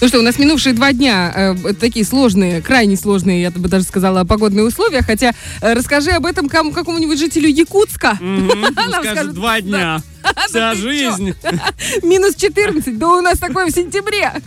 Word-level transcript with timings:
Ну 0.00 0.06
что, 0.06 0.20
у 0.20 0.22
нас 0.22 0.38
минувшие 0.38 0.74
два 0.74 0.92
дня 0.92 1.32
э, 1.34 1.72
такие 1.74 2.04
сложные, 2.04 2.62
крайне 2.62 2.96
сложные, 2.96 3.42
я 3.42 3.50
бы 3.50 3.68
даже 3.68 3.84
сказала, 3.84 4.22
погодные 4.22 4.64
условия. 4.64 5.02
Хотя 5.02 5.32
э, 5.60 5.72
расскажи 5.72 6.12
об 6.12 6.24
этом 6.24 6.48
кому, 6.48 6.70
какому-нибудь 6.70 7.18
жителю 7.18 7.48
Якутска. 7.48 8.16
скажет, 9.02 9.34
два 9.34 9.60
дня. 9.60 10.00
Вся 10.48 10.74
жизнь. 10.74 11.34
Минус 12.02 12.34
14, 12.36 12.98
да 12.98 13.08
у 13.08 13.20
нас 13.20 13.38
такое 13.38 13.66
в 13.66 13.70
сентябре. 13.70 14.32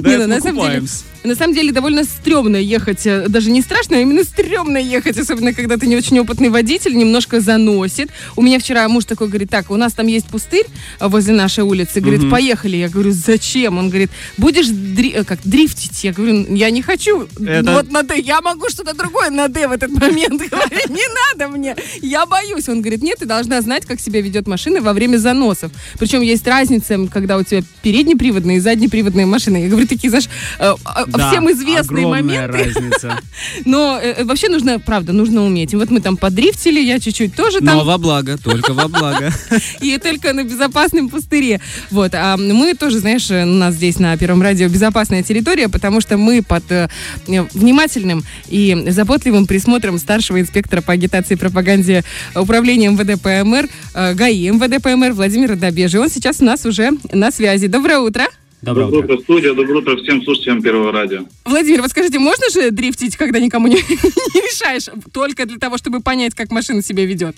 Да, 0.00 0.10
это 0.10 0.28
мы 0.28 0.40
купаемся. 0.40 1.04
На 1.24 1.34
самом 1.34 1.52
деле 1.54 1.72
довольно 1.72 2.04
стрёмно 2.04 2.56
ехать, 2.56 3.04
э, 3.04 3.26
даже 3.28 3.50
не 3.50 3.60
страшно, 3.60 3.96
а 3.96 4.00
именно 4.00 4.22
стрёмно 4.22 4.78
ехать, 4.78 5.18
особенно 5.18 5.52
когда 5.52 5.76
ты 5.76 5.86
не 5.88 5.96
очень 5.96 6.18
опытный 6.20 6.48
водитель, 6.48 6.96
немножко 6.96 7.40
заносит. 7.40 8.10
У 8.36 8.42
меня 8.42 8.58
вчера 8.60 8.88
муж 8.88 9.04
такой 9.04 9.26
говорит, 9.28 9.50
так, 9.50 9.70
у 9.70 9.76
нас 9.76 9.92
там 9.94 10.06
есть 10.06 10.26
пустырь 10.26 10.66
э, 11.00 11.08
возле 11.08 11.34
нашей 11.34 11.64
улицы, 11.64 12.00
говорит, 12.00 12.22
Мгм. 12.22 12.30
поехали. 12.30 12.76
Я 12.76 12.88
говорю, 12.88 13.10
зачем? 13.12 13.78
Он 13.78 13.88
говорит, 13.88 14.10
будешь 14.36 14.66
дри- 14.68 15.12
э, 15.12 15.24
как, 15.24 15.40
дрифтить? 15.44 16.04
Я 16.04 16.12
говорю, 16.12 16.54
я 16.54 16.70
не 16.70 16.82
хочу. 16.82 17.26
Это- 17.44 17.72
Вот 17.72 17.90
на 17.90 18.02
Д, 18.04 18.18
я 18.20 18.40
могу 18.40 18.68
что-то 18.68 18.94
другое 18.94 19.30
на 19.30 19.48
Д 19.48 19.66
в 19.66 19.72
этот 19.72 19.90
момент. 19.90 20.40
Говорю, 20.50 20.88
не 20.88 21.04
надо 21.36 21.48
мне, 21.52 21.76
я 22.00 22.26
боюсь. 22.26 22.68
Он 22.68 22.80
говорит, 22.80 23.02
нет, 23.02 23.18
ты 23.18 23.26
должна 23.26 23.60
знать, 23.60 23.86
как 23.86 24.00
себя 24.00 24.20
ведет 24.20 24.46
машина 24.46 24.67
во 24.80 24.92
время 24.92 25.16
заносов. 25.16 25.72
Причем 25.98 26.22
есть 26.22 26.46
разница, 26.46 26.98
когда 27.12 27.36
у 27.36 27.42
тебя 27.42 27.62
переднеприводные 27.82 28.58
и 28.58 28.60
заднеприводные 28.60 29.26
машины. 29.26 29.58
Я 29.58 29.68
говорю, 29.68 29.86
такие, 29.86 30.10
знаешь, 30.10 30.28
э, 30.58 30.74
э, 30.96 31.04
Да, 31.08 31.30
всем 31.30 31.50
известные 31.50 32.06
моменты. 32.06 32.46
разница. 32.58 33.18
Но 33.64 33.98
э, 34.02 34.24
вообще 34.24 34.48
нужно, 34.48 34.78
правда, 34.78 35.12
нужно 35.12 35.44
уметь. 35.44 35.72
И 35.72 35.76
вот 35.76 35.90
мы 35.90 36.00
там 36.00 36.16
подрифтили, 36.16 36.80
я 36.80 37.00
чуть-чуть 37.00 37.34
тоже 37.34 37.58
Но 37.60 37.78
там, 37.78 37.86
во 37.86 37.98
благо, 37.98 38.38
только 38.38 38.72
во 38.74 38.88
благо. 38.88 39.32
и 39.80 39.98
только 39.98 40.32
на 40.32 40.44
безопасном 40.44 41.08
пустыре. 41.08 41.60
Вот, 41.90 42.14
а 42.14 42.36
мы 42.36 42.74
тоже, 42.74 42.98
знаешь, 42.98 43.30
э, 43.30 43.44
у 43.44 43.46
нас 43.46 43.74
здесь 43.74 43.98
на 43.98 44.16
Первом 44.16 44.42
радио 44.42 44.68
безопасная 44.68 45.22
территория, 45.22 45.68
потому 45.68 46.00
что 46.00 46.16
мы 46.16 46.42
под 46.42 46.70
э, 46.70 46.88
э, 47.26 47.42
внимательным 47.54 48.24
и 48.48 48.86
заботливым 48.88 49.46
присмотром 49.46 49.98
старшего 49.98 50.40
инспектора 50.40 50.82
по 50.82 50.92
агитации 50.92 51.34
и 51.34 51.36
пропаганде 51.36 52.04
управления 52.34 52.88
МВД 52.90 53.20
ПМР, 53.20 53.68
э, 53.94 54.14
ГАИ 54.14 54.50
МВД 54.58 54.82
ПМР 54.82 55.12
Владимира 55.12 55.54
Добежи. 55.54 56.00
Он 56.00 56.08
сейчас 56.08 56.40
у 56.40 56.44
нас 56.44 56.66
уже 56.66 56.90
на 57.12 57.30
связи. 57.30 57.68
Доброе 57.68 58.00
утро. 58.00 58.24
Доброе 58.60 58.86
Доброе 58.86 59.04
утро. 59.04 59.14
утро, 59.14 59.22
студия. 59.22 59.54
Доброе 59.54 59.78
утро 59.78 59.96
всем 60.02 60.22
слушателям 60.24 60.60
Первого 60.62 60.90
радио. 60.90 61.20
Владимир, 61.44 61.80
вот 61.80 61.90
скажите, 61.90 62.18
можно 62.18 62.50
же 62.50 62.72
дрифтить, 62.72 63.16
когда 63.16 63.38
никому 63.38 63.68
не, 63.68 63.76
не 63.76 64.40
мешаешь, 64.42 64.86
только 65.12 65.46
для 65.46 65.58
того, 65.58 65.78
чтобы 65.78 66.00
понять, 66.00 66.34
как 66.34 66.50
машина 66.50 66.82
себя 66.82 67.06
ведет? 67.06 67.36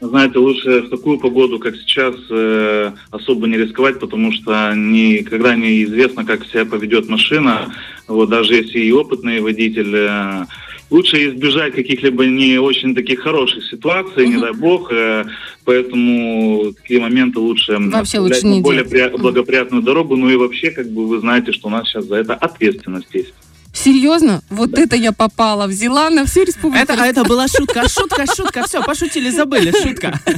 Знаете, 0.00 0.38
лучше 0.38 0.80
в 0.82 0.88
такую 0.88 1.18
погоду, 1.18 1.58
как 1.58 1.76
сейчас, 1.76 2.14
э, 2.30 2.92
особо 3.10 3.46
не 3.46 3.58
рисковать, 3.58 3.98
потому 4.00 4.32
что 4.32 4.72
никогда 4.74 5.54
не 5.54 5.84
известно, 5.84 6.24
как 6.24 6.46
себя 6.46 6.64
поведет 6.64 7.08
машина. 7.10 7.70
Вот 8.08 8.30
даже 8.30 8.54
если 8.54 8.78
и 8.78 8.92
опытный 8.92 9.40
водитель, 9.40 9.94
э, 9.94 10.44
лучше 10.88 11.28
избежать 11.28 11.74
каких-либо 11.74 12.24
не 12.26 12.58
очень 12.58 12.94
таких 12.94 13.20
хороших 13.20 13.62
ситуаций, 13.64 14.26
не 14.26 14.32
Мгм. 14.36 14.40
дай 14.40 14.52
бог. 14.54 14.90
э, 14.90 15.26
поэтому 15.66 16.72
такие 16.80 16.98
моменты 17.00 17.38
лучше 17.38 17.76
Вообще 17.78 18.20
лучше 18.20 18.46
на 18.46 18.54
не 18.54 18.60
более 18.62 18.84
пря- 18.84 19.16
благоприятную 19.16 19.82
дорогу. 19.82 20.16
Ну 20.16 20.30
и 20.30 20.36
вообще, 20.36 20.70
как 20.70 20.90
бы 20.90 21.06
вы 21.06 21.20
знаете, 21.20 21.52
что 21.52 21.68
у 21.68 21.70
нас 21.70 21.86
сейчас 21.88 22.06
за 22.06 22.16
это 22.16 22.34
ответственность 22.34 23.08
есть. 23.12 23.34
Серьезно? 23.72 24.42
Вот 24.50 24.76
это 24.78 24.96
я 24.96 25.12
попала, 25.12 25.66
взяла 25.66 26.10
на 26.10 26.26
всю 26.26 26.42
республику. 26.44 26.82
Это, 26.82 26.94
а 27.02 27.06
это 27.06 27.24
была 27.24 27.46
шутка, 27.48 27.88
шутка, 27.88 28.26
шутка. 28.26 28.66
Все, 28.66 28.82
пошутили, 28.82 29.30
забыли, 29.30 29.72
шутка. 29.82 30.18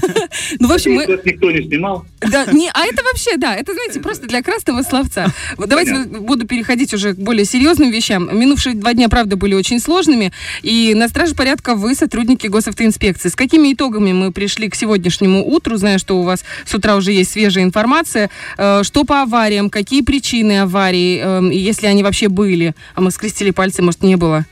Ну, 0.59 0.69
в 0.69 0.73
общем, 0.73 0.93
мы... 0.93 1.07
Никто 1.25 1.51
не 1.51 1.63
снимал. 1.67 2.05
Да, 2.21 2.47
не, 2.47 2.71
а 2.73 2.85
это 2.85 3.03
вообще, 3.03 3.37
да, 3.37 3.55
это, 3.55 3.73
знаете, 3.75 4.01
просто 4.01 4.27
для 4.27 4.43
красного 4.43 4.83
словца. 4.83 5.27
Вот 5.57 5.69
давайте 5.69 5.93
Понятно. 5.93 6.21
буду 6.21 6.47
переходить 6.47 6.95
уже 6.95 7.15
к 7.15 7.19
более 7.19 7.45
серьезным 7.45 7.91
вещам. 7.91 8.29
Минувшие 8.39 8.75
два 8.75 8.95
дня, 8.95 9.09
правда, 9.09 9.37
были 9.37 9.55
очень 9.55 9.81
сложными. 9.81 10.33
И 10.63 10.95
на 10.95 11.09
страже 11.09 11.35
порядка 11.35 11.75
вы, 11.75 11.95
сотрудники 11.95 12.47
госавтоинспекции. 12.47 13.29
С 13.29 13.37
какими 13.37 13.73
итогами 13.73 14.13
мы 14.13 14.33
пришли 14.33 14.69
к 14.69 14.75
сегодняшнему 14.75 15.45
утру? 15.47 15.77
Знаю, 15.77 15.99
что 15.99 16.19
у 16.19 16.23
вас 16.23 16.45
с 16.65 16.75
утра 16.75 16.97
уже 16.97 17.13
есть 17.13 17.33
свежая 17.33 17.65
информация. 17.65 18.31
Э, 18.59 18.83
Что 18.83 19.05
по 19.05 19.23
авариям? 19.23 19.71
Какие 19.71 20.03
причины 20.03 20.61
аварий? 20.61 21.19
Эм, 21.19 21.51
Если 21.51 21.87
они 21.87 22.03
вообще 22.03 22.29
были? 22.29 22.75
А 22.95 23.01
мы 23.01 23.11
скрестили 23.23 23.53
пальцы, 23.53 23.83
может, 23.83 24.03
не 24.03 24.17
было? 24.17 24.45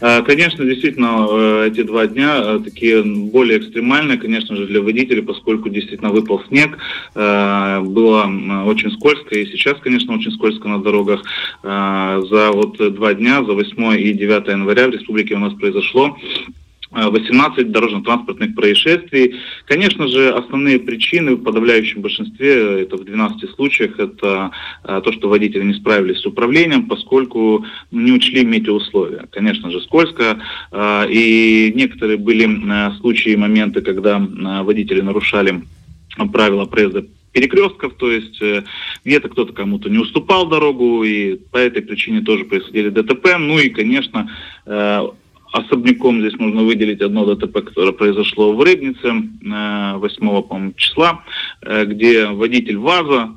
Э, 0.00 0.22
Конечно, 0.22 0.64
действительно, 0.64 1.26
э, 1.28 1.68
эти 1.72 1.82
два 1.82 2.06
дня 2.06 2.36
э, 2.36 2.60
такие 2.62 3.02
более 3.02 3.58
экстремальные, 3.58 4.16
конечно 4.16 4.54
же, 4.54 4.66
для 4.66 4.80
водителей, 4.80 5.22
поскольку 5.22 5.68
действительно 5.68 6.10
выпал 6.10 6.40
снег, 6.48 6.78
было 7.14 8.30
очень 8.66 8.90
скользко, 8.92 9.34
и 9.34 9.46
сейчас, 9.46 9.78
конечно, 9.80 10.14
очень 10.14 10.32
скользко 10.32 10.68
на 10.68 10.82
дорогах. 10.82 11.22
За 11.62 12.50
вот 12.52 12.76
два 12.94 13.14
дня, 13.14 13.44
за 13.44 13.52
8 13.52 14.00
и 14.00 14.12
9 14.12 14.48
января 14.48 14.88
в 14.88 14.90
республике 14.90 15.34
у 15.34 15.38
нас 15.38 15.54
произошло 15.54 16.16
18 16.94 17.70
дорожно-транспортных 17.70 18.54
происшествий. 18.54 19.36
Конечно 19.66 20.06
же, 20.08 20.30
основные 20.30 20.78
причины 20.78 21.34
в 21.34 21.42
подавляющем 21.42 22.02
большинстве, 22.02 22.82
это 22.82 22.96
в 22.96 23.04
12 23.04 23.50
случаях, 23.50 23.98
это 23.98 24.50
э, 24.84 25.00
то, 25.02 25.12
что 25.12 25.28
водители 25.28 25.64
не 25.64 25.74
справились 25.74 26.20
с 26.20 26.26
управлением, 26.26 26.86
поскольку 26.86 27.64
не 27.90 28.12
учли 28.12 28.44
метеоусловия. 28.44 29.26
Конечно 29.30 29.70
же, 29.70 29.80
скользко. 29.80 30.38
э, 30.70 31.06
И 31.10 31.72
некоторые 31.74 32.16
были 32.16 32.46
э, 32.46 32.92
случаи, 33.00 33.34
моменты, 33.34 33.80
когда 33.80 34.18
водители 34.18 35.00
нарушали 35.00 35.62
правила 36.32 36.64
проезда 36.64 37.04
перекрестков, 37.32 37.94
то 37.94 38.12
есть 38.12 38.40
где-то 39.04 39.28
кто-то 39.28 39.52
кому-то 39.52 39.90
не 39.90 39.98
уступал 39.98 40.46
дорогу, 40.46 41.02
и 41.02 41.34
по 41.50 41.56
этой 41.56 41.82
причине 41.82 42.20
тоже 42.20 42.44
происходили 42.44 42.90
ДТП. 42.90 43.36
Ну 43.40 43.58
и, 43.58 43.70
конечно, 43.70 44.30
особняком 45.54 46.20
здесь 46.20 46.38
нужно 46.38 46.64
выделить 46.64 47.00
одно 47.00 47.24
ДТП, 47.24 47.60
которое 47.62 47.92
произошло 47.92 48.54
в 48.54 48.60
Рыбнице 48.60 49.06
э, 49.06 49.96
8 49.96 50.42
по-моему, 50.42 50.72
числа, 50.76 51.24
э, 51.62 51.84
где 51.84 52.26
водитель 52.26 52.78
ВАЗа, 52.78 53.30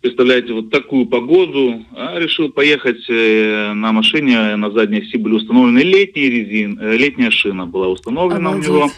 представляете, 0.00 0.54
вот 0.54 0.70
такую 0.70 1.04
погоду, 1.06 1.84
а, 1.94 2.18
решил 2.18 2.50
поехать 2.50 3.04
э, 3.10 3.72
на 3.74 3.92
машине, 3.92 4.56
на 4.56 4.70
задней 4.70 5.00
оси 5.00 5.18
были 5.18 5.34
установлены 5.34 5.80
летние 5.80 6.30
резин, 6.30 6.78
э, 6.80 6.96
летняя 6.96 7.30
шина 7.30 7.66
была 7.66 7.88
установлена 7.88 8.50
Обалдеть. 8.50 8.70
у 8.70 8.72
него. 8.72 8.90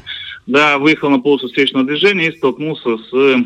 Да, 0.46 0.78
выехал 0.78 1.10
на 1.10 1.18
полосу 1.18 1.48
встречного 1.48 1.84
движения 1.84 2.28
и 2.28 2.36
столкнулся 2.36 2.98
с 2.98 3.36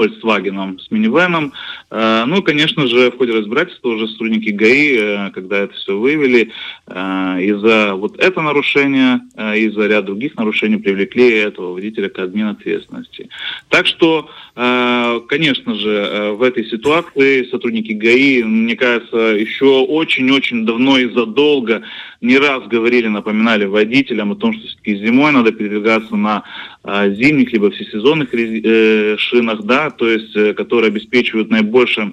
Volkswagen, 0.00 0.78
с 0.78 0.90
минивеном. 0.90 1.52
Э, 1.90 2.24
Ну, 2.26 2.42
конечно 2.42 2.86
же, 2.86 3.10
в 3.10 3.18
ходе 3.18 3.32
разбирательства 3.32 3.88
уже 3.88 4.08
сотрудники 4.08 4.50
ГАИ, 4.50 4.96
э, 4.96 5.30
когда 5.30 5.58
это 5.58 5.74
все 5.74 5.98
выявили, 5.98 6.50
э, 6.86 6.92
из-за 7.42 7.94
вот 7.94 8.18
это 8.18 8.40
нарушение, 8.40 9.20
из-за 9.36 9.86
ряда 9.86 10.06
других 10.06 10.36
нарушений 10.36 10.76
привлекли 10.76 11.30
этого 11.34 11.74
водителя 11.74 12.08
к 12.08 12.18
админответственности. 12.18 13.28
Так 13.68 13.86
что, 13.86 14.28
конечно 14.54 15.74
же, 15.74 16.34
в 16.36 16.42
этой 16.42 16.64
ситуации 16.66 17.44
сотрудники 17.50 17.92
ГАИ, 17.92 18.42
мне 18.42 18.76
кажется, 18.76 19.16
еще 19.16 19.66
очень-очень 19.66 20.66
давно 20.66 20.98
и 20.98 21.12
задолго 21.12 21.82
не 22.20 22.38
раз 22.38 22.66
говорили, 22.66 23.08
напоминали 23.08 23.64
водителям 23.64 24.32
о 24.32 24.36
том, 24.36 24.52
что 24.52 24.66
все-таки 24.66 24.96
зимой 24.96 25.32
надо 25.32 25.52
передвигаться 25.52 26.16
на 26.16 26.44
э, 26.84 27.14
зимних 27.14 27.52
либо 27.52 27.70
всесезонных 27.70 28.34
э, 28.34 29.16
шинах, 29.18 29.62
да, 29.62 29.90
то 29.90 30.08
есть, 30.08 30.36
э, 30.36 30.52
которые 30.52 30.88
обеспечивают 30.88 31.50
наибольшее 31.50 32.12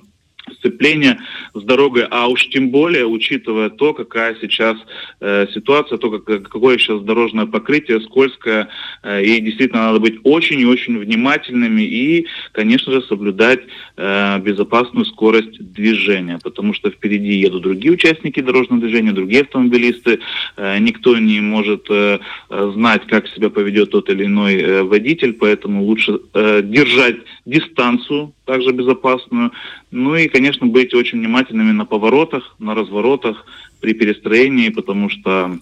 сцепление 0.53 1.19
с 1.53 1.61
дорогой, 1.61 2.05
а 2.09 2.27
уж 2.27 2.47
тем 2.49 2.69
более, 2.69 3.05
учитывая 3.05 3.69
то, 3.69 3.93
какая 3.93 4.35
сейчас 4.41 4.77
э, 5.19 5.47
ситуация, 5.53 5.97
то, 5.97 6.09
как, 6.09 6.43
какое 6.43 6.77
сейчас 6.77 7.01
дорожное 7.01 7.45
покрытие, 7.45 8.01
скользкое, 8.01 8.69
э, 9.03 9.23
и 9.23 9.39
действительно 9.41 9.87
надо 9.87 9.99
быть 9.99 10.19
очень 10.23 10.59
и 10.59 10.65
очень 10.65 10.97
внимательными 10.97 11.81
и, 11.81 12.27
конечно 12.51 12.91
же, 12.91 13.01
соблюдать 13.03 13.61
э, 13.95 14.39
безопасную 14.39 15.05
скорость 15.05 15.59
движения, 15.73 16.39
потому 16.43 16.73
что 16.73 16.89
впереди 16.89 17.35
едут 17.35 17.63
другие 17.63 17.93
участники 17.93 18.41
дорожного 18.41 18.81
движения, 18.81 19.11
другие 19.11 19.41
автомобилисты, 19.41 20.19
э, 20.57 20.79
никто 20.79 21.17
не 21.17 21.41
может 21.41 21.87
э, 21.89 22.19
знать, 22.49 23.05
как 23.07 23.27
себя 23.29 23.49
поведет 23.49 23.91
тот 23.91 24.09
или 24.09 24.25
иной 24.25 24.55
э, 24.55 24.83
водитель, 24.83 25.33
поэтому 25.33 25.83
лучше 25.83 26.19
э, 26.33 26.61
держать 26.63 27.17
дистанцию, 27.45 28.33
также 28.45 28.71
безопасную, 28.71 29.51
ну 29.91 30.15
и, 30.15 30.27
конечно, 30.27 30.67
быть 30.67 30.93
очень 30.93 31.19
внимательными 31.19 31.71
на 31.71 31.85
поворотах, 31.85 32.55
на 32.59 32.75
разворотах 32.75 33.45
при 33.79 33.93
перестроении, 33.93 34.69
потому 34.69 35.09
что, 35.09 35.57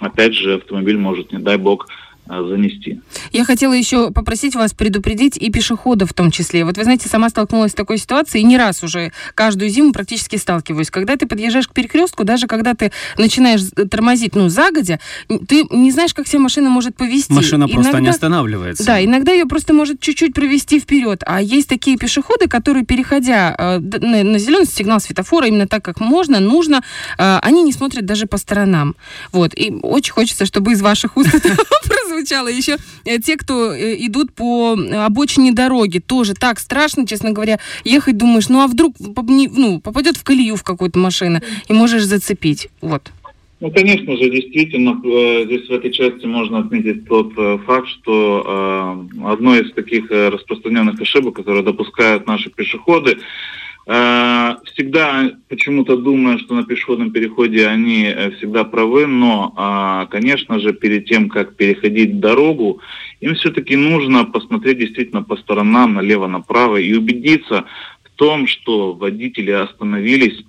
опять 0.00 0.34
же, 0.34 0.54
автомобиль 0.54 0.98
может, 0.98 1.32
не 1.32 1.38
дай 1.38 1.56
бог, 1.56 1.88
занести. 2.28 3.00
Я 3.32 3.44
хотела 3.44 3.72
еще 3.72 4.10
попросить 4.10 4.54
вас 4.54 4.74
предупредить 4.74 5.36
и 5.36 5.50
пешеходов 5.50 6.10
в 6.10 6.14
том 6.14 6.30
числе. 6.30 6.64
Вот 6.64 6.76
вы 6.76 6.84
знаете, 6.84 7.08
сама 7.08 7.28
столкнулась 7.30 7.72
с 7.72 7.74
такой 7.74 7.98
ситуацией, 7.98 8.42
и 8.42 8.46
не 8.46 8.56
раз 8.56 8.82
уже 8.82 9.12
каждую 9.34 9.70
зиму 9.70 9.92
практически 9.92 10.36
сталкиваюсь. 10.36 10.90
Когда 10.90 11.16
ты 11.16 11.26
подъезжаешь 11.26 11.68
к 11.68 11.72
перекрестку, 11.72 12.24
даже 12.24 12.46
когда 12.46 12.74
ты 12.74 12.92
начинаешь 13.16 13.62
тормозить, 13.90 14.34
ну, 14.34 14.48
загодя, 14.48 15.00
ты 15.48 15.64
не 15.70 15.90
знаешь, 15.90 16.14
как 16.14 16.26
себя 16.26 16.40
машина 16.40 16.70
может 16.70 16.96
повести. 16.96 17.32
Машина 17.32 17.64
иногда, 17.64 17.74
просто 17.74 18.00
не 18.00 18.08
останавливается. 18.08 18.84
Да, 18.84 19.04
иногда 19.04 19.32
ее 19.32 19.46
просто 19.46 19.72
может 19.72 20.00
чуть-чуть 20.00 20.34
провести 20.34 20.80
вперед. 20.80 21.22
А 21.26 21.40
есть 21.40 21.68
такие 21.68 21.96
пешеходы, 21.96 22.48
которые, 22.48 22.84
переходя 22.84 23.54
э, 23.58 23.78
на, 23.78 24.22
на 24.22 24.38
зеленый 24.38 24.66
сигнал 24.66 25.00
светофора, 25.00 25.46
именно 25.46 25.66
так, 25.66 25.84
как 25.84 26.00
можно, 26.00 26.40
нужно, 26.40 26.82
э, 27.18 27.38
они 27.42 27.62
не 27.62 27.72
смотрят 27.72 28.04
даже 28.06 28.26
по 28.26 28.36
сторонам. 28.36 28.96
Вот. 29.32 29.52
И 29.54 29.72
очень 29.82 30.12
хочется, 30.12 30.46
чтобы 30.46 30.72
из 30.72 30.82
ваших 30.82 31.16
уст 31.16 31.34
это 31.34 31.56
прозвучало. 32.28 32.48
Еще 32.48 32.76
э, 33.04 33.18
те, 33.18 33.36
кто 33.36 33.72
э, 33.72 33.96
идут 34.06 34.32
по 34.32 34.76
обочине 35.04 35.52
дороги, 35.52 35.98
тоже 35.98 36.34
так 36.34 36.58
страшно, 36.58 37.06
честно 37.06 37.32
говоря, 37.32 37.58
ехать 37.84 38.16
думаешь, 38.16 38.48
ну 38.48 38.60
а 38.60 38.66
вдруг 38.66 38.94
ну, 38.98 39.80
попадет 39.80 40.16
в 40.16 40.24
колею 40.24 40.56
в 40.56 40.62
какую-то 40.62 40.98
машину 40.98 41.40
и 41.68 41.72
можешь 41.72 42.04
зацепить. 42.04 42.68
Вот. 42.80 43.10
Ну, 43.60 43.72
конечно 43.72 44.16
же, 44.16 44.30
действительно, 44.30 45.00
э, 45.04 45.44
здесь 45.46 45.68
в 45.68 45.72
этой 45.72 45.90
части 45.90 46.26
можно 46.26 46.60
отметить 46.60 47.08
тот 47.08 47.32
факт, 47.66 47.88
что 47.88 49.06
одно 49.24 49.56
из 49.56 49.72
таких 49.72 50.10
распространенных 50.10 51.00
ошибок, 51.00 51.36
которые 51.36 51.64
допускают 51.64 52.26
наши 52.26 52.50
пешеходы, 52.50 53.18
Э, 53.18 53.67
всегда 53.88 55.32
почему-то 55.48 55.96
думаю, 55.96 56.38
что 56.38 56.54
на 56.54 56.64
пешеходном 56.64 57.10
переходе 57.10 57.66
они 57.66 58.04
э, 58.04 58.32
всегда 58.32 58.64
правы, 58.64 59.06
но, 59.06 59.54
а, 59.56 60.04
конечно 60.06 60.60
же, 60.60 60.74
перед 60.74 61.06
тем, 61.06 61.30
как 61.30 61.56
переходить 61.56 62.20
дорогу, 62.20 62.82
им 63.20 63.34
все-таки 63.34 63.76
нужно 63.76 64.26
посмотреть 64.26 64.78
действительно 64.78 65.22
по 65.22 65.36
сторонам, 65.36 65.94
налево-направо 65.94 66.76
и 66.76 66.92
убедиться 66.92 67.64
в 68.04 68.10
том, 68.16 68.46
что 68.46 68.92
водители 68.92 69.52
остановились 69.52 70.44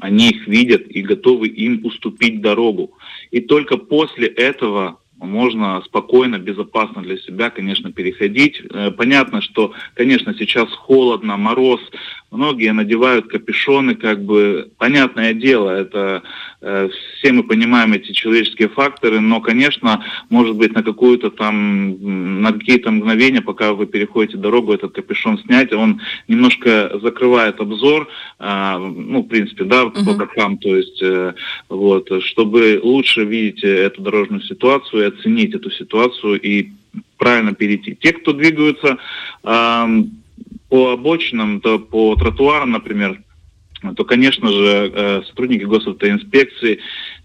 они 0.00 0.30
их 0.30 0.48
видят 0.48 0.82
и 0.88 1.02
готовы 1.02 1.48
им 1.48 1.84
уступить 1.84 2.40
дорогу. 2.40 2.92
И 3.30 3.40
только 3.40 3.76
после 3.76 4.26
этого 4.26 4.98
можно 5.22 5.80
спокойно, 5.84 6.38
безопасно 6.38 7.02
для 7.02 7.16
себя, 7.16 7.50
конечно, 7.50 7.92
переходить. 7.92 8.60
Э, 8.70 8.90
понятно, 8.90 9.40
что, 9.40 9.72
конечно, 9.94 10.34
сейчас 10.34 10.68
холодно, 10.72 11.36
мороз, 11.36 11.80
многие 12.32 12.72
надевают 12.72 13.28
капюшоны, 13.28 13.94
как 13.94 14.24
бы, 14.24 14.70
понятное 14.78 15.34
дело, 15.34 15.70
это 15.70 16.22
э, 16.62 16.88
все 17.18 17.32
мы 17.32 17.44
понимаем 17.44 17.92
эти 17.92 18.12
человеческие 18.12 18.68
факторы, 18.68 19.20
но, 19.20 19.40
конечно, 19.40 20.04
может 20.30 20.56
быть, 20.56 20.72
на 20.74 20.82
какую-то 20.82 21.30
там, 21.30 22.40
на 22.42 22.52
какие-то 22.52 22.90
мгновения, 22.90 23.42
пока 23.42 23.74
вы 23.74 23.86
переходите 23.86 24.38
дорогу, 24.38 24.72
этот 24.72 24.92
капюшон 24.92 25.38
снять, 25.40 25.72
он 25.72 26.00
немножко 26.26 26.98
закрывает 27.02 27.60
обзор, 27.60 28.08
э, 28.38 28.76
ну, 28.78 29.20
в 29.20 29.28
принципе, 29.28 29.64
да, 29.64 29.82
uh-huh. 29.82 30.04
по 30.04 30.14
бокам, 30.14 30.56
то 30.56 30.74
есть, 30.74 31.02
э, 31.02 31.34
вот, 31.68 32.08
чтобы 32.24 32.80
лучше 32.82 33.24
видеть 33.24 33.62
эту 33.62 34.00
дорожную 34.00 34.42
ситуацию, 34.42 35.08
оценить 35.08 35.54
эту 35.54 35.70
ситуацию 35.70 36.40
и 36.40 36.70
правильно 37.18 37.54
перейти. 37.54 37.94
Те, 37.94 38.12
кто 38.12 38.32
двигаются 38.32 38.96
э, 39.44 40.04
по 40.72 40.92
обочинам, 40.92 41.60
то 41.60 41.78
по 41.78 42.16
тротуарам, 42.16 42.70
например, 42.70 43.20
то, 43.94 44.04
конечно 44.06 44.50
же, 44.50 44.90
э, 44.94 45.22
сотрудники 45.26 45.64
госавтоинспекции 45.64 46.78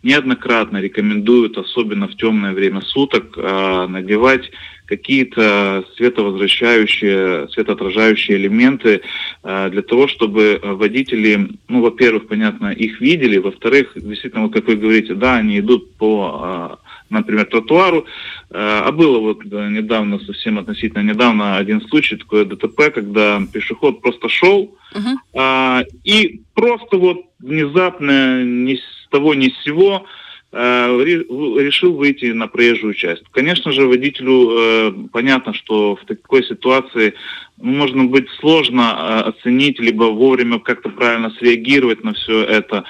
неоднократно 0.04 0.80
рекомендуют, 0.82 1.58
особенно 1.58 2.10
в 2.10 2.18
темное 2.18 2.52
время 2.52 2.82
суток, 2.82 3.38
э, 3.38 3.88
надевать 3.88 4.52
какие-то 4.86 5.86
световозвращающие, 5.96 7.48
светоотражающие 7.54 8.36
элементы 8.36 9.00
э, 9.44 9.70
для 9.70 9.82
того, 9.82 10.10
чтобы 10.10 10.60
водители, 10.62 11.52
ну, 11.70 11.82
во-первых, 11.82 12.28
понятно, 12.28 12.74
их 12.74 13.00
видели, 13.00 13.38
во-вторых, 13.38 13.94
действительно, 13.96 14.44
вот 14.44 14.54
как 14.54 14.68
вы 14.68 14.76
говорите, 14.76 15.14
да, 15.14 15.38
они 15.38 15.60
идут 15.60 15.96
по 15.96 16.80
например, 17.10 17.46
тротуару. 17.46 18.06
Э, 18.50 18.82
а 18.86 18.92
было 18.92 19.20
вот 19.20 19.44
недавно, 19.46 20.20
совсем 20.20 20.60
относительно 20.60 21.04
недавно, 21.04 21.58
один 21.58 21.82
случай, 21.82 22.16
такое 22.16 22.46
ДТП, 22.46 22.94
когда 22.94 23.42
пешеход 23.52 24.02
просто 24.02 24.30
шел 24.30 24.76
uh-huh. 24.94 25.86
и 26.04 26.42
просто 26.54 26.98
вот 26.98 27.26
внезапно 27.40 28.44
ни 28.44 28.76
с 28.76 29.08
того 29.10 29.34
ни 29.34 29.50
с 29.50 29.64
сего 29.64 30.06
решил 30.54 31.94
выйти 31.94 32.26
на 32.32 32.48
проезжую 32.48 32.94
часть. 32.94 33.24
Конечно 33.32 33.72
же, 33.72 33.86
водителю 33.86 34.50
э, 34.52 34.92
понятно, 35.12 35.54
что 35.54 35.98
в 35.98 36.06
такой 36.06 36.44
ситуации 36.44 37.16
ну, 37.58 37.74
можно 37.74 38.06
быть 38.06 38.30
сложно 38.40 38.82
э, 38.82 39.30
оценить, 39.30 39.80
либо 39.80 40.06
вовремя 40.06 40.60
как-то 40.60 40.90
правильно 40.90 41.32
среагировать 41.32 42.04
на 42.04 42.14
все 42.14 42.44
это. 42.44 42.86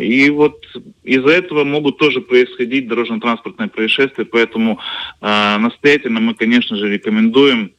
И 0.00 0.30
вот 0.30 0.64
из-за 1.04 1.30
этого 1.30 1.64
могут 1.64 1.98
тоже 1.98 2.20
происходить 2.20 2.88
дорожно-транспортные 2.88 3.68
происшествия, 3.68 4.24
поэтому 4.24 4.80
настоятельно 5.20 6.20
мы, 6.20 6.34
конечно 6.34 6.76
же, 6.76 6.88
рекомендуем 6.88 7.72
Э, 7.72 7.77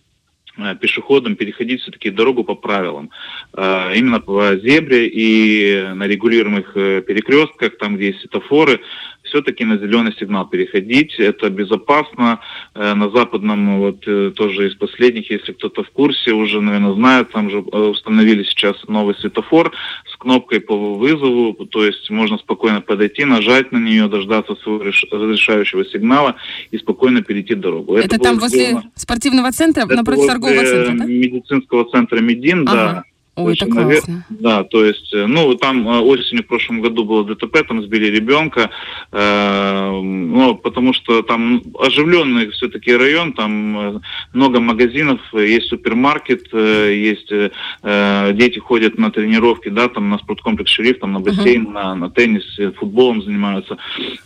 пешеходам 0.80 1.36
переходить 1.36 1.82
все-таки 1.82 2.10
дорогу 2.10 2.44
по 2.44 2.56
правилам. 2.56 3.10
Э, 3.54 3.94
именно 3.96 4.20
по 4.20 4.56
зебре 4.58 5.08
и 5.08 5.94
на 5.94 6.08
регулируемых 6.08 6.76
э, 6.76 7.02
перекрестках, 7.02 7.78
там, 7.78 7.96
где 7.96 8.08
есть 8.08 8.22
светофоры, 8.22 8.82
все-таки 9.30 9.64
на 9.66 9.78
зеленый 9.78 10.14
сигнал 10.20 10.48
переходить. 10.48 11.16
Это 11.20 11.50
безопасно. 11.50 12.40
На 12.76 13.10
западном, 13.10 13.80
вот 13.80 14.02
тоже 14.36 14.68
из 14.68 14.76
последних, 14.76 15.32
если 15.32 15.54
кто-то 15.54 15.84
в 15.84 15.90
курсе, 15.90 16.34
уже, 16.34 16.62
наверное, 16.62 16.94
знает, 16.94 17.32
там 17.32 17.50
же 17.50 17.60
установили 17.60 18.44
сейчас 18.44 18.76
новый 18.88 19.16
светофор 19.16 19.72
с 20.12 20.16
кнопкой 20.18 20.60
по 20.60 20.96
вызову, 20.96 21.54
то 21.54 21.86
есть 21.86 22.10
можно 22.10 22.38
спокойно 22.38 22.82
подойти, 22.82 23.26
нажать 23.26 23.72
на 23.72 23.78
нее, 23.78 24.08
дождаться 24.08 24.56
своего 24.56 24.84
разрешающего 24.84 25.86
сигнала 25.86 26.36
и 26.72 26.78
спокойно 26.78 27.22
перейти 27.22 27.56
дорогу. 27.56 27.96
Это, 27.96 28.16
Это 28.16 28.20
там 28.20 28.40
возле 28.40 28.66
сделано... 28.66 28.92
спортивного 28.96 29.52
центра, 29.52 29.84
Это 29.86 29.96
напротив 29.96 30.28
торгового 30.28 30.66
центра, 30.66 30.94
да? 30.98 31.06
медицинского 31.06 31.86
центра 31.90 32.20
Медин, 32.20 32.68
ага. 32.68 32.76
да. 32.76 33.04
Ой, 33.40 33.54
это 33.54 33.66
классно. 33.66 34.26
Да, 34.30 34.64
то 34.64 34.84
есть, 34.84 35.14
э, 35.14 35.26
ну, 35.26 35.54
там 35.56 35.88
э, 35.88 36.00
осенью 36.00 36.44
в 36.44 36.48
прошлом 36.48 36.82
году 36.82 37.04
было 37.06 37.24
ДТП, 37.24 37.64
там 37.68 37.82
сбили 37.84 38.08
ребенка, 38.08 38.70
э, 39.12 39.92
ну, 39.92 40.56
потому 40.56 40.94
что 40.94 41.22
там 41.22 41.62
оживленный 41.80 42.50
все-таки 42.52 42.96
район, 42.96 43.34
там 43.34 43.80
э, 43.80 44.00
много 44.34 44.60
магазинов, 44.60 45.20
есть 45.34 45.68
супермаркет, 45.68 46.54
есть 46.54 47.32
э, 47.32 48.34
дети 48.34 48.60
ходят 48.60 48.98
на 48.98 49.12
тренировки, 49.12 49.70
да, 49.70 49.88
там 49.88 50.10
на 50.10 50.18
спорткомплекс 50.20 50.72
«Шериф», 50.72 51.00
там 51.00 51.14
на 51.14 51.20
бассейн, 51.20 51.68
uh-huh. 51.68 51.72
на, 51.72 51.96
на 51.96 52.10
теннис, 52.10 52.60
футболом 52.78 53.22
занимаются. 53.22 53.78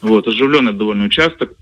Вот, 0.02 0.28
оживленный 0.28 0.74
довольно 0.74 1.06
участок 1.06 1.54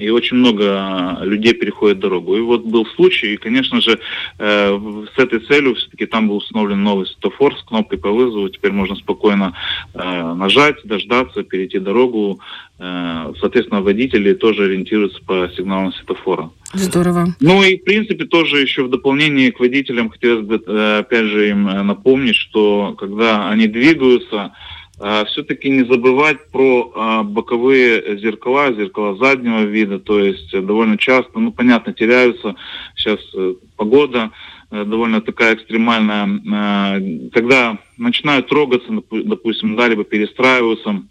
и 0.00 0.08
очень 0.10 0.38
много 0.38 1.18
людей 1.20 1.52
переходит 1.52 1.98
дорогу. 1.98 2.36
И 2.36 2.40
вот 2.40 2.64
был 2.64 2.86
случай, 2.86 3.34
и, 3.34 3.36
конечно 3.36 3.80
же, 3.80 3.98
э, 4.38 5.04
с 5.14 5.18
этой 5.18 5.40
целью 5.40 5.74
все-таки 5.74 6.06
там 6.06 6.28
был 6.28 6.36
установлен 6.36 6.82
новый 6.82 7.06
светофор 7.06 7.56
с 7.56 7.62
кнопкой 7.62 7.98
по 7.98 8.10
вызову. 8.10 8.48
Теперь 8.48 8.72
можно 8.72 8.96
спокойно 8.96 9.54
э, 9.94 10.34
нажать, 10.34 10.76
дождаться, 10.84 11.42
перейти 11.42 11.78
дорогу. 11.78 12.40
Э, 12.78 13.32
соответственно, 13.40 13.82
водители 13.82 14.32
тоже 14.32 14.64
ориентируются 14.64 15.20
по 15.24 15.50
сигналам 15.54 15.92
светофора. 15.92 16.50
Здорово. 16.72 17.34
Ну 17.40 17.62
и, 17.62 17.76
в 17.76 17.84
принципе, 17.84 18.24
тоже 18.24 18.60
еще 18.60 18.84
в 18.84 18.90
дополнение 18.90 19.52
к 19.52 19.60
водителям 19.60 20.08
хотелось 20.08 20.46
бы, 20.46 20.62
э, 20.66 20.98
опять 21.00 21.26
же, 21.26 21.50
им 21.50 21.68
э, 21.68 21.82
напомнить, 21.82 22.36
что 22.36 22.94
когда 22.98 23.50
они 23.50 23.66
двигаются, 23.66 24.52
все-таки 25.00 25.70
не 25.70 25.84
забывать 25.84 26.50
про 26.50 26.92
а, 26.94 27.22
боковые 27.22 28.18
зеркала, 28.18 28.72
зеркала 28.74 29.16
заднего 29.16 29.62
вида, 29.62 29.98
то 29.98 30.20
есть 30.20 30.52
э, 30.52 30.60
довольно 30.60 30.98
часто, 30.98 31.38
ну 31.38 31.52
понятно, 31.52 31.94
теряются, 31.94 32.54
сейчас 32.94 33.18
э, 33.34 33.54
погода 33.76 34.30
э, 34.70 34.84
довольно 34.84 35.22
такая 35.22 35.54
экстремальная, 35.54 36.28
а, 36.52 36.98
когда 37.32 37.78
начинают 37.96 38.48
трогаться, 38.48 38.92
допустим, 39.10 39.74
да, 39.74 39.88
либо 39.88 40.04
перестраиваются, 40.04 41.02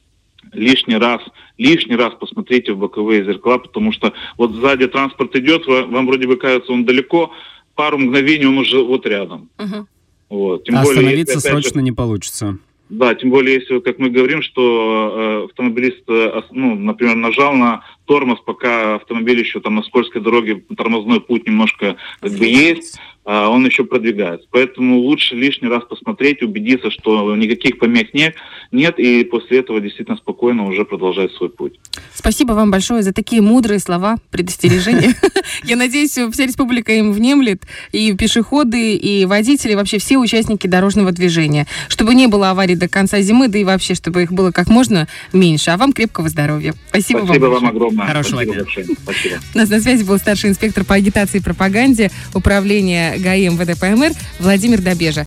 лишний 0.54 0.98
раз, 0.98 1.22
лишний 1.58 1.96
раз 1.96 2.14
посмотрите 2.14 2.74
в 2.74 2.78
боковые 2.78 3.26
зеркала, 3.26 3.58
потому 3.58 3.92
что 3.92 4.14
вот 4.38 4.52
сзади 4.52 4.88
транспорт 4.88 5.36
идет, 5.36 5.66
вам 5.66 6.06
вроде 6.06 6.28
бы 6.28 6.38
кажется 6.38 6.72
он 6.72 6.86
далеко, 6.86 7.32
пару 7.74 7.98
мгновений 7.98 8.46
он 8.46 8.60
уже 8.60 8.84
вот 8.84 9.08
рядом. 9.08 9.50
Uh-huh. 9.58 9.86
Вот. 10.30 10.64
Тем 10.66 10.76
а 10.76 10.84
более, 10.84 11.00
остановиться 11.00 11.36
если, 11.36 11.50
срочно 11.50 11.80
же, 11.80 11.84
не 11.84 11.92
получится. 11.92 12.60
Да, 12.90 13.14
тем 13.14 13.30
более, 13.30 13.56
если, 13.56 13.80
как 13.80 14.00
мы 14.00 14.10
говорим, 14.10 14.42
что 14.42 15.14
э, 15.14 15.46
автомобилист, 15.46 16.04
э, 16.08 16.42
ну, 16.50 16.74
например, 16.74 17.16
нажал 17.16 17.54
на 17.54 17.84
тормоз, 18.06 18.40
пока 18.44 18.96
автомобиль 18.96 19.40
еще 19.40 19.60
там 19.60 19.76
на 19.76 19.84
скользкой 19.84 20.22
дороге, 20.24 20.64
тормозной 20.76 21.22
путь 21.22 21.46
немножко 21.46 21.98
как 22.20 22.32
бы 22.32 22.46
есть, 22.46 23.00
он 23.26 23.66
еще 23.66 23.84
продвигается. 23.84 24.48
Поэтому 24.52 25.00
лучше 25.00 25.36
лишний 25.36 25.68
раз 25.68 25.84
посмотреть, 25.84 26.42
убедиться, 26.42 26.90
что 26.90 27.36
никаких 27.36 27.78
помех 27.78 28.14
нет, 28.14 28.36
нет, 28.72 29.00
и 29.00 29.24
после 29.24 29.60
этого 29.60 29.80
действительно 29.82 30.18
спокойно 30.18 30.66
уже 30.66 30.86
продолжать 30.86 31.32
свой 31.34 31.50
путь. 31.50 31.80
Спасибо 32.14 32.54
вам 32.54 32.72
большое 32.72 33.04
за 33.04 33.14
такие 33.14 33.42
мудрые 33.42 33.80
слова, 33.80 34.18
предостережения. 34.32 35.16
Я 35.64 35.76
надеюсь, 35.76 36.12
вся 36.12 36.46
республика 36.46 36.92
им 36.92 37.12
внемлет, 37.12 37.64
и 37.92 38.14
пешеходы, 38.14 38.96
и 38.96 39.26
водители, 39.26 39.76
вообще 39.76 40.00
все 40.00 40.18
участники 40.18 40.68
дорожного 40.68 41.12
движения, 41.12 41.68
чтобы 41.88 42.16
не 42.16 42.28
было 42.28 42.52
аварий 42.52 42.76
до 42.76 42.88
конца 42.88 43.22
зимы, 43.22 43.48
да 43.48 43.60
и 43.60 43.64
вообще, 43.64 43.96
чтобы 43.96 44.24
их 44.24 44.32
было 44.32 44.52
как 44.52 44.68
можно 44.68 45.08
меньше. 45.34 45.72
А 45.72 45.78
вам 45.78 45.94
крепкого 45.94 46.30
здоровья. 46.30 46.74
Спасибо, 46.90 47.22
Спасибо 47.26 47.46
вам. 47.46 47.64
вам 47.64 47.68
огромное. 47.68 48.08
Хорошего 48.08 48.44
Спасибо 48.44 48.66
дня. 48.66 48.96
Спасибо. 49.04 49.36
У 49.54 49.58
нас 49.58 49.70
на 49.70 49.80
связи 49.80 50.04
был 50.04 50.18
старший 50.18 50.50
инспектор 50.50 50.84
по 50.84 50.96
агитации 50.96 51.40
и 51.40 51.42
пропаганде 51.42 52.12
управления 52.34 53.09
ГАИ 53.18 53.50
МВД 53.50 53.80
ПМР 53.80 54.12
Владимир 54.40 54.82
Добежа. 54.82 55.26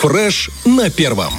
Фреш 0.00 0.50
на 0.64 0.90
первом. 0.90 1.32